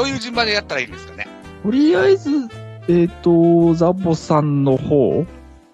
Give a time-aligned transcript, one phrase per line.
[0.00, 1.28] どういう順番でやったらいいんですかね？
[1.62, 2.30] とりあえず、
[2.88, 5.26] えっ、と、ザボさんの方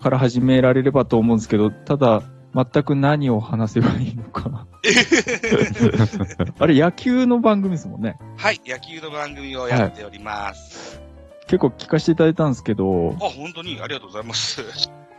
[0.00, 2.22] から始められればと思うんですけど、ただ、
[2.54, 4.68] 全く何を話せばいいのか。
[6.60, 8.16] あれ、野球の番組ですもんね。
[8.36, 11.00] はい、野球の番組をやっております。
[11.48, 13.80] 結構聞かせていただいたんですけど、あ、本当に？
[13.82, 14.62] ありがとうございます。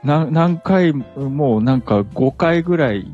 [0.01, 3.13] な何回、もうなんか5回ぐらい、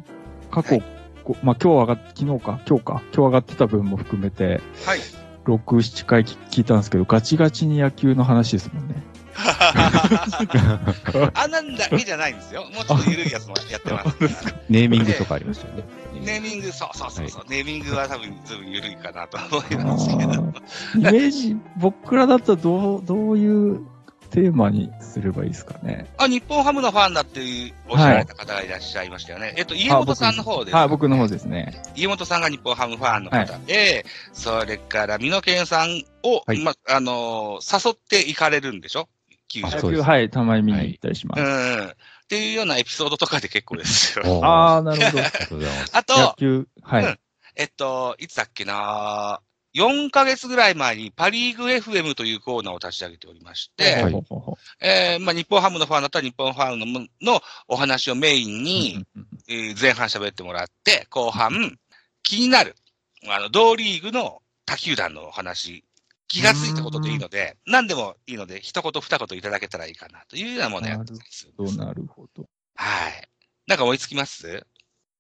[0.52, 0.84] 過去、はい
[1.24, 5.00] ごまあ今日上がっ、昨日か、今日か、今日上がってた分も含めて、はい。
[5.46, 9.04] 6、7回聞いたんですけど、ガチガチに野球の話ですもんね。
[11.34, 12.64] あんなんだけじゃないんですよ。
[12.64, 14.18] もうちょっと緩いやつもやってます。
[14.70, 15.84] ネーミングとかありましたよね。
[16.22, 20.34] ネーミング、そうそうそうそう、ネーミングは多分ずいぶん緩いかなと思いますけど。
[20.96, 23.82] イメージ、僕らだったらどう、どういう
[24.32, 26.08] テーマにすればいいですかね。
[26.18, 29.54] あ、日本ハムのファンだっていうおっしゃられた方がいらっしゃいましたよね。
[29.58, 31.82] えっと、家元さんの方です、はい、僕の方ですね。
[31.96, 39.10] 家元さんが日本ハムファンの方で、それから、美濃健さんを、はいま、あのー誘って行かれるんでしょ？
[39.48, 41.42] 球場はい、たまに見に行ったりします。
[41.42, 41.88] うん。
[41.88, 41.92] っ
[42.28, 44.46] ていうようなエピソードとかで結構ですよ。
[44.46, 45.24] ああ、なるほど。
[45.24, 45.98] ありがとうございます。
[45.98, 47.06] あと、野球、はい。
[47.06, 47.20] うん
[47.56, 49.42] えっと、いつだっけな
[49.76, 54.04] 4ヶ月ぐらい前にパリーグ FM というコーナーを立ち上げておりまして、
[54.82, 59.06] えーまあ、日本ハムのファンだったら日本ファンののお話をメインに、
[59.48, 61.78] えー前半喋ってもらって、後半、
[62.24, 62.76] 気になる、
[63.28, 65.84] あの、同リーグの他球団のお話、
[66.28, 71.48] 気がついたことでいいので、何でもいいので、一言二言いただけたらいいかなというようなものをやってます。
[71.78, 72.48] なるほど。
[72.76, 73.28] はい。
[73.68, 74.66] なんか思いつきます？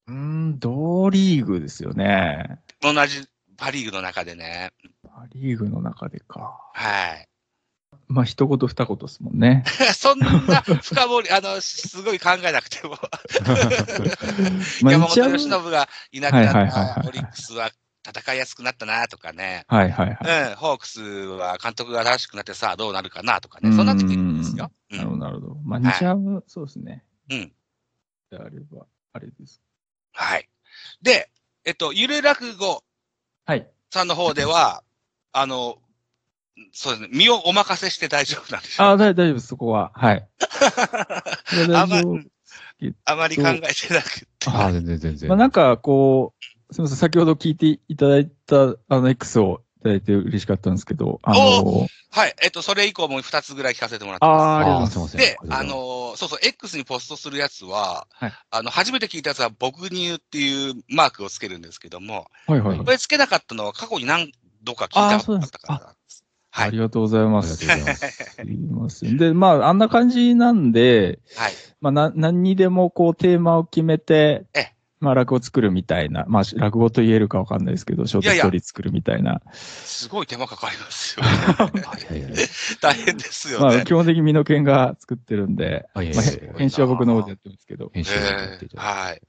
[0.07, 2.59] うーん、同リーグですよね。
[2.81, 3.27] 同じ
[3.59, 4.71] パリーグの中でね。
[5.03, 6.57] パリーグの中でか。
[6.73, 7.27] はい。
[8.07, 9.63] まあ、一言二言ですもんね。
[9.93, 10.27] そんな
[10.81, 12.97] 深掘り、あの、すごい考えなくても。
[14.81, 17.69] まあ、山本由伸がいなくなったオリックスは
[18.07, 19.65] 戦いやすくなったなとかね。
[19.67, 20.49] はいはいはい。
[20.49, 23.75] うん、ホークスは監督が新しくなってさあどうなるかなとかね。
[23.75, 24.71] そんな時にですよ。
[24.89, 25.19] うなるほど、ん。
[25.19, 25.55] なるほど。
[25.63, 27.03] まあ、はい日ハム、そうですね。
[27.29, 27.53] うん。
[28.31, 29.61] であれば、あれです。
[30.13, 30.49] はい。
[31.01, 31.29] で、
[31.65, 32.83] えっと、ゆる落語
[33.49, 33.67] はい。
[33.89, 34.83] さんの方では、
[35.33, 35.79] あの、
[36.71, 39.91] そうですね、身をお任せして大丈夫なんでしょああ、大大丈夫です、そこは。
[39.95, 40.27] はい。
[41.73, 42.19] あ ま大丈夫
[43.05, 44.27] あまり考えてなくて。
[44.45, 45.29] ああ、全然全然。
[45.29, 46.35] まあ、なんか、こ
[46.69, 52.35] う、すみません、先ほど聞いていただいた、あの、X をいただいて嬉しかったんですけど、あの、はい。
[52.41, 54.43] えっと、それ以降も2つぐらい聞かせてもらってます。
[54.43, 55.17] ああ、ありがとうございます。
[55.17, 55.49] あーすいません。
[55.49, 62.91] で、あのーそうそう、X にポストするやつは、はいあの、初めて聞いたやつは、僕乳っていうマークをつけるんですけども、はいはいはいこ。
[62.91, 64.31] れつけなかったのは過去に何
[64.63, 66.25] 度か聞いたことがあったからなんです。
[66.51, 66.67] はい。
[66.67, 67.67] ありがとうございまありがす。
[67.67, 68.11] とうございます。
[68.35, 69.17] すいません。
[69.17, 71.53] で、まあ、あんな感じなんで、はい。
[71.79, 79.41] まあ、な、何にでもこう、テーマを決めてええ、まあ、落語作るみたいな、まあ、落語と言えるかわかんないですけど、ショートストーリー作るみたいな。
[79.53, 81.25] すごい手間かかりますよ。
[81.25, 82.33] はいはいはい。
[82.81, 83.83] 大変ですよまあ、ね。
[83.85, 87.91] 基本的に身の犬が作ってるんで、まあ、編集は僕の方でやってますけど。
[87.93, 88.67] 編集をやって。
[88.75, 89.21] はい。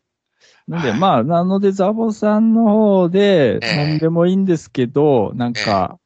[0.67, 5.99] なんで、はいまあ、なので、ザボさんの方で、ええ何でもいいんですけど、なんか、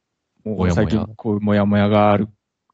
[0.73, 2.29] 最近こういうもやもやがある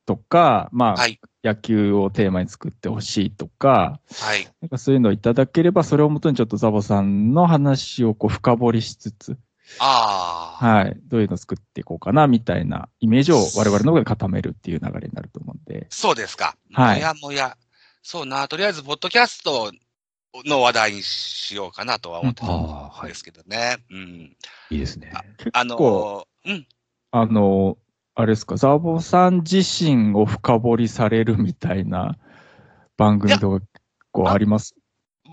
[0.06, 1.22] とか、まあ、はい。
[1.44, 4.48] 野球をテーマに作ってほしいとか、はい。
[4.62, 9.38] なんかそういうのをいただければ、それをもとにちょっとザボさんの話をこう深掘りしつつ、
[9.80, 10.66] ああ。
[10.66, 15.88] はい、どういうのを作っていこうかな、みたいなイメージを我々の方で固めるっていう流れになると思うんで。
[15.90, 16.56] そうですか。
[16.74, 17.58] はいもやもや。
[18.04, 19.72] そうな、とりあえず、ポッドキャスト
[20.46, 23.16] の話題にしようかなとは思ってたんああ、はいで。
[23.16, 23.78] すけどね。
[23.92, 24.00] うん。
[24.70, 25.12] いいですね。
[25.38, 26.68] 結あ構、のー、うん。
[27.12, 27.78] あの、
[28.14, 32.18] あれですか、ザボさん自身を深掘りされるみたいな
[32.98, 33.72] 番組とか結
[34.12, 34.76] 構あります？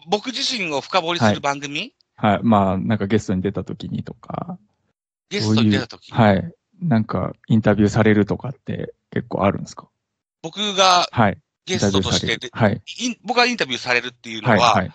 [0.06, 2.40] 僕自身を深掘りする番組、はい。
[2.42, 4.58] まあ、なんかゲストに出た時にとか、
[5.28, 6.54] ゲストに出た時はい。
[6.80, 9.88] なんかインタビューされるとかって結構あるんですか？
[10.42, 11.38] 僕がはい。
[11.66, 12.80] ゲストとしてで、はい。
[13.00, 14.58] イン僕がインタビューされるっていうのはい。
[14.60, 14.90] は、はい。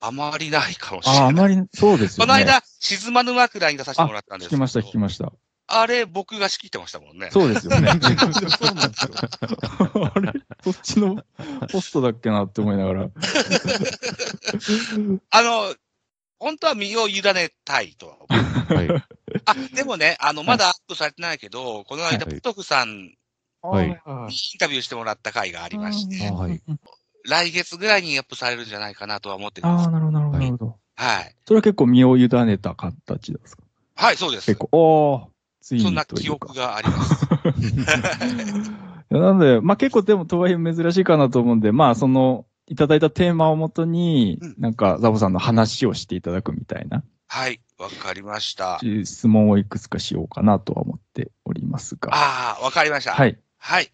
[0.00, 1.28] あまりないかもしれあ、ない。
[1.28, 2.32] あまり、そうですよね。
[2.32, 5.32] この間、静まぬ枕に出させてもらったんですけど聞きました、聞きました。
[5.68, 7.30] あれ、僕が仕切ってましたもんね。
[7.32, 7.88] そうですよね。
[8.00, 9.14] そうなんですよ。
[10.14, 10.32] あれ
[10.62, 11.24] そっちの
[11.70, 13.08] ポストだっけなって思いながら。
[15.30, 15.74] あの、
[16.38, 18.74] 本当は身を委ねたいとは思う。
[18.74, 18.88] はい。
[19.46, 23.16] あ、でもね、あの、まだアップされてないけど、この間、はいポトフさんに
[23.62, 26.62] はいインタビューしてもらった回がありまして、あはい。
[27.24, 29.90] 来月ぐらいにアップされるんじゃないかなとは思ってるんああ、です。
[29.90, 30.78] なるほど、なるほど、なるほど。
[30.94, 31.34] はい。
[31.44, 33.64] それは結構身を委ねた形ですか？
[33.96, 34.46] はい、そうです。
[34.46, 35.35] 結構、おー、
[35.66, 36.30] ついにそんな記。
[36.30, 37.26] 憶があります。
[39.10, 48.78] なので、まあ結構でもとはいえ珍しいかなと思うんで、まあその、いただいたテーマをもとに、うんなんかザボさんの話をしていただくみたいなはい、わかりました。
[49.04, 52.14] 質問をいくつかしようかなとは思っておりますが。
[52.14, 53.14] ああ、わかりました。。
[53.14, 53.36] はいい。
[53.58, 53.90] はい。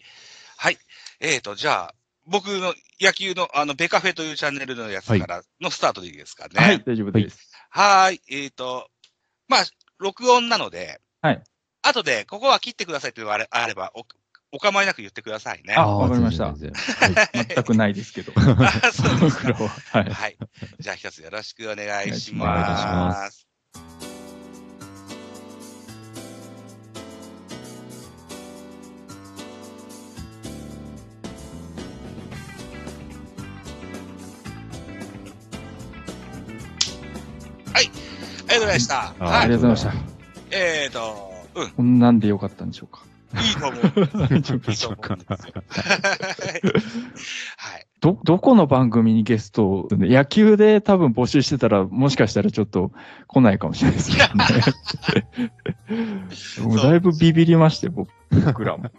[0.58, 0.78] はい。
[1.20, 1.94] えーと、じゃあ、
[2.26, 6.50] 僕の野球の、あの、ベカフェというチャンネルのやつからのスタートでいいですかね。
[6.54, 7.50] はい、大丈夫です。
[7.70, 8.20] はーい。
[8.28, 8.90] えーと、
[9.48, 9.64] まあ、
[9.98, 11.42] 録音なので、はい。
[11.82, 14.04] 後で、ここは切ってくださいっていうのがあれあればお、
[14.52, 15.74] お構いなく言ってくださいね。
[15.74, 18.32] あわかりました全くないですけど。
[18.36, 19.68] あそうですかは。
[19.68, 20.10] はい。
[20.10, 20.36] はい。
[20.78, 22.46] じゃあ、一つよろしくお願いしま。
[22.46, 23.48] ます
[37.74, 39.00] ありがとうございました。
[39.00, 39.48] ああはい。
[39.48, 39.98] りがとうございまし
[40.50, 41.72] えーと、うん、た。
[41.74, 43.02] こんなんでよかったんでしょうか？
[43.34, 44.34] いいと思う。
[44.34, 44.96] いいと思うんですよ。
[47.56, 47.86] はい。
[48.00, 52.90] ど、どこの番組にゲストを、野球で多分募集してたら、もしかしたらちょっと
[53.28, 55.50] 来ないかもしれないですけどね。
[56.66, 58.10] もうだいぶビビりまして、僕
[58.44, 58.90] 僕らも。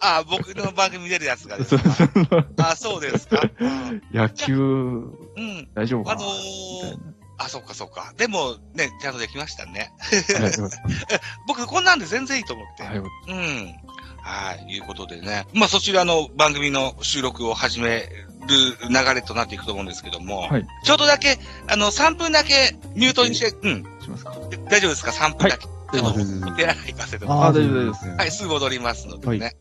[0.00, 1.84] あ、僕の番組出るやつがですか？
[2.58, 3.40] あ、そうですか？
[3.60, 4.60] うん野球、う
[5.40, 5.68] ん。
[5.74, 6.20] 大丈夫かな？
[6.20, 6.98] あのみたいー、
[7.38, 8.12] あ、そうかそうか。
[8.16, 9.92] でも、ね、ちゃんとできましたね。
[11.46, 12.82] 僕、こんなんで全然いいと思って。
[12.82, 13.74] たはいうん。
[14.22, 15.46] はい、いうことでね。
[15.52, 18.08] まあ、そちらの番組の収録を始め
[18.48, 21.38] る流れとなっていくと思うんですけども、はいちょうどだけ、
[21.68, 24.32] あの、3分だけミュートにして、うん、たしますか？
[24.68, 25.66] 大丈夫ですか ?3 分だけ。
[25.66, 29.56] ちょっとあ全然全然お手洗い行かせてあー大丈夫ですはい、すぐ戻りますのでね。